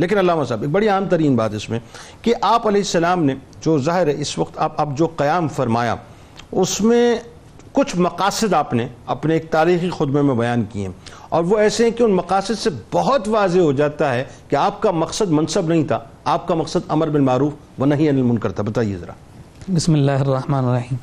[0.00, 1.78] لیکن علامہ صاحب، ایک بڑی عام ترین بات اس میں
[2.22, 5.94] کہ آپ علیہ السلام نے جو ظاہر ہے، اس وقت آپ اب جو قیام فرمایا،
[6.52, 7.16] اس میں
[7.72, 10.92] کچھ مقاصد آپ نے اپنے ایک تاریخی خطبے میں بیان کیے ہیں۔
[11.28, 14.82] اور وہ ایسے ہیں کہ ان مقاصد سے بہت واضح ہو جاتا ہے کہ آپ
[14.82, 18.62] کا مقصد منصب نہیں تھا، آپ کا مقصد امر بالمعروف و نہیں انل منکر تھا۔
[18.62, 19.12] بتائیے ذرا۔
[19.74, 20.96] بسم اللہ الرحمن الرحیم۔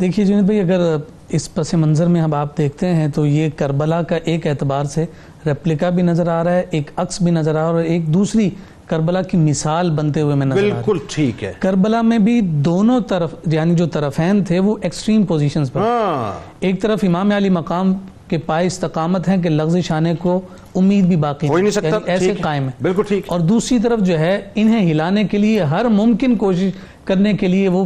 [0.00, 0.96] دیکھیے جنید بھائی، اگر
[1.28, 5.04] اس پس منظر میں اب آپ دیکھتے ہیں تو یہ کربلا کا ایک اعتبار سے
[5.46, 8.14] ریپلیکا بھی نظر آ رہا ہے ایک عکس بھی نظر آ رہا ہے اور ایک
[8.14, 8.50] دوسری
[8.86, 12.18] کربلا کی مثال بنتے ہوئے میں نظر آ رہا ہے۔ بالکل ٹھیک ہے۔ کربلا میں
[12.18, 17.30] بھی دونوں طرف یعنی جو طرفین تھے وہ ایکسٹریم پوزیشنز پر۔ ہاں۔ ایک طرف امام
[17.30, 17.94] علی مقام
[18.28, 20.40] کے پائے استقامت ہیں کہ لغز شانے کو
[20.74, 24.18] امید بھی باقی نہیں سکتا۔ یعنی ایسے۔ قائم ہے بالکل ٹھیک۔ اور دوسری طرف جو
[24.18, 26.70] ہے انہیں ہلانے کے لیے ہر ممکن کوشش
[27.04, 27.84] کرنے کے لیے وہ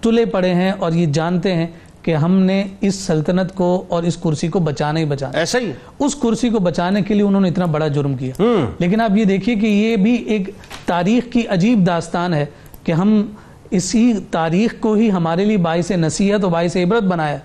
[0.00, 1.66] تلے پڑے ہیں اور یہ جانتے ہیں
[2.08, 5.72] کہ ہم نے اس سلطنت کو اور اس کرسی کو بچانا ہی بچانا ایسا ہی۔
[5.98, 8.42] اس کرسی کو بچانے کے لیے انہوں نے اتنا بڑا جرم کیا۔
[8.78, 10.50] لیکن آپ یہ دیکھیے کہ یہ بھی ایک
[10.86, 12.46] تاریخ کی عجیب داستان ہے
[12.84, 13.26] کہ ہم
[13.70, 17.38] اسی تاریخ کو ہی ہمارے لیے باعث نصیحت اور باعث عبرت بنایا۔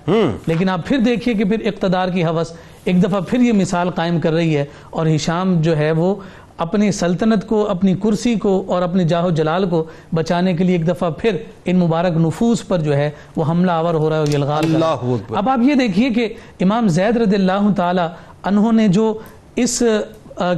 [0.48, 2.52] لیکن آپ پھر دیکھیے کہ پھر اقتدار کی حوث
[2.86, 6.16] ایک دفعہ پھر یہ مثال قائم کر رہی ہے اور ہشام جو ہے وہ
[6.58, 9.84] اپنی سلطنت کو اپنی کرسی کو اور اپنے جاہ و جلال کو
[10.16, 13.94] بچانے کے لیے ایک دفعہ پھر ان مبارک نفوس پر جو ہے وہ حملہ آور
[13.94, 18.02] ہو رہا ہے یلغار اللہ اب آپ یہ دیکھیے کہ امام زید رضی اللہ تعالی
[18.44, 19.18] انہوں نے جو
[19.56, 19.84] اس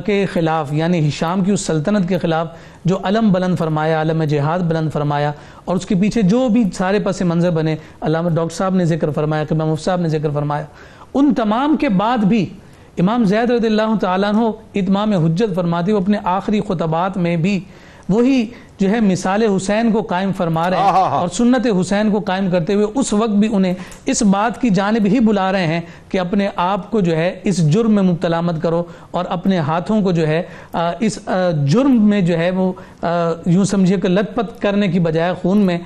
[0.06, 2.48] کے خلاف یعنی ہشام کی اس سلطنت کے خلاف
[2.86, 5.32] جو علم بلند فرمایا علم جہاد بلند فرمایا
[5.66, 9.10] اور اس کے پیچھے جو بھی سارے پس منظر بنے علامہ ڈاکٹر صاحب نے ذکر
[9.12, 10.66] فرمایا مفتی صاحب نے ذکر فرمایا۔
[11.14, 12.50] ان تمام کے بعد بھی
[13.00, 17.60] امام زید رضی اللہ تعالیٰ عنہ اتمام حجت فرماتے ہوئے اپنے آخری خطبات میں بھی
[18.10, 18.46] وہی
[18.80, 22.74] جو ہے مثال حسین کو قائم فرما رہے ہیں۔ اور سنت حسین کو قائم کرتے
[22.74, 23.74] ہوئے اس وقت بھی انہیں
[24.06, 27.74] اس بات کی جانب ہی بلا رہے ہیں کہ اپنے آپ کو جو ہے اس
[27.74, 30.42] جرم میں مبتلا مت کرو اور اپنے ہاتھوں کو جو ہے
[31.00, 31.20] اس
[31.66, 32.74] جرم میں جو ہے وہ
[33.46, 35.78] یوں سمجھیے کہ لت پت کرنے کی بجائے خون میں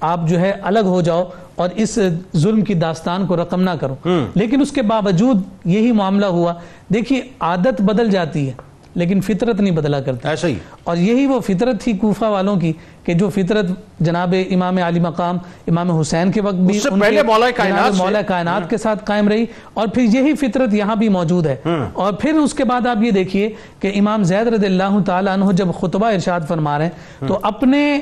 [0.00, 1.24] آپ جو ہے الگ ہو جاؤ
[1.54, 1.98] اور اس
[2.36, 3.94] ظلم کی داستان کو رقم نہ کرو۔
[4.34, 6.54] لیکن اس کے باوجود یہی معاملہ ہوا۔
[6.94, 8.52] دیکھیے عادت بدل جاتی ہے
[8.94, 10.54] لیکن فطرت نہیں بدلا کرتی ایسا ہی۔
[10.84, 12.72] اور یہی وہ فطرت تھی کوفہ والوں کی
[13.04, 13.66] کہ جو فطرت
[14.00, 18.76] جناب امام علی مقام امام حسین کے وقت بھی پہلے مولا کائنات مولا کائنات کے
[18.76, 21.56] ساتھ قائم رہی۔ اور پھر یہی فطرت یہاں بھی موجود ہے۔
[21.92, 25.52] اور پھر اس کے بعد آپ یہ دیکھیے کہ امام زید رضی اللہ تعالیٰ عنہ
[25.52, 28.00] جب خطبہ ارشاد فرما رہے ہیں تو اپنے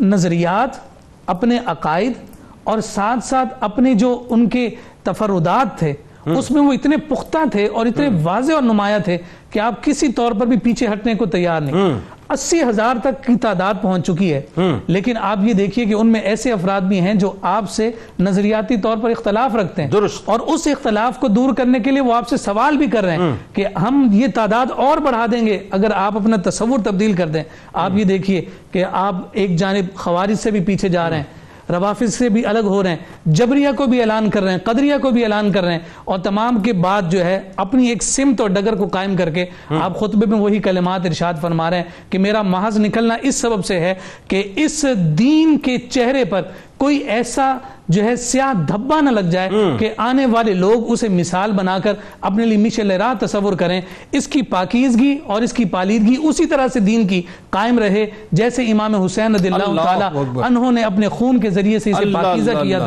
[0.00, 0.70] نظریات
[1.26, 2.12] اپنے عقائد
[2.66, 4.70] اور ساتھ ساتھ اپنے جو ان کے
[5.02, 5.94] تفردات تھے
[6.26, 9.18] اس میں وہ اتنے پختہ تھے اور اتنے واضح اور نمایاں تھے
[9.50, 11.74] کہ آپ کسی طور پر بھی پیچھے ہٹنے کو تیار نہیں۔
[12.28, 14.40] اسی ہزار تک کی تعداد پہنچ چکی ہے۔
[14.86, 18.76] لیکن آپ یہ دیکھیے کہ ان میں ایسے افراد بھی ہیں جو آپ سے نظریاتی
[18.76, 22.14] طور پر اختلاف رکھتے ہیں۔ درست۔ اور اس اختلاف کو دور کرنے کے لیے وہ
[22.14, 25.58] آپ سے سوال بھی کر رہے ہیں کہ ہم یہ تعداد اور بڑھا دیں گے
[25.70, 30.34] اگر آپ اپنا تصور تبدیل کر دیں۔ آپ یہ دیکھیے کہ آپ ایک جانب خوارج
[30.34, 31.24] سے بھی پیچھے جا رہے ہیں۔
[31.70, 34.94] روافظ سے بھی الگ ہو رہے ہیں جبریہ کو بھی اعلان کر رہے ہیں قدریہ
[35.02, 38.40] کو بھی اعلان کر رہے ہیں اور تمام کے بعد جو ہے اپنی ایک سمت
[38.40, 39.46] اور ڈگر کو قائم کر کے
[39.80, 43.64] آپ خطبے میں وہی کلمات ارشاد فرما رہے ہیں کہ میرا محض نکلنا اس سبب
[43.64, 43.94] سے ہے
[44.28, 44.84] کہ اس
[45.18, 46.42] دین کے چہرے پر
[46.78, 47.56] کوئی ایسا
[47.88, 49.48] جو ہے سیاہ دھبا نہ لگ جائے
[49.78, 53.80] کہ آنے والے لوگ اسے مثال بنا کر اپنے لیے مشل راہ تصور کریں
[54.12, 58.70] اس کی پاکیزگی اور اس کی پالیدگی اسی طرح سے دین کی قائم رہے جیسے
[58.70, 60.10] امام حسین رضی اللہ تعالیٰ۔
[60.46, 62.84] انہوں نے اپنے خون کے ذریعے سے اسے پاکیزہ کیا۔ تھا